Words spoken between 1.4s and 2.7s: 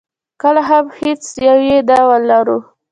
یو یې نه ولرو.